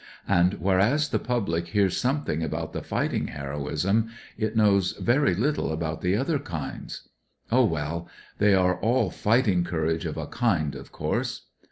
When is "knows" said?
4.55-4.93